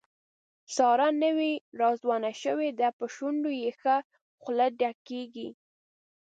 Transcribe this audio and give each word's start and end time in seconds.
ساره 0.75 1.07
نوې 1.23 1.51
راځوانه 1.81 2.31
شوې 2.43 2.69
ده، 2.79 2.87
په 2.97 3.05
شونډو 3.15 3.51
یې 3.61 3.71
ښه 3.81 3.95
خوله 4.41 4.67
ډکېږي. 4.79 5.49